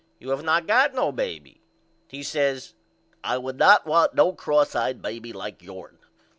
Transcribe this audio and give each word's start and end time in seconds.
You 0.17 0.31
have 0.31 0.41
not 0.43 0.65
got 0.65 0.95
no 0.95 1.11
baby. 1.11 1.61
He 2.07 2.23
says 2.23 2.73
I 3.23 3.37
would 3.37 3.59
not 3.59 3.85
want 3.85 4.15
no 4.15 4.31
X 4.31 4.75
eyed 4.75 4.99
baby 4.99 5.31
like 5.31 5.61
yourn. 5.61 5.99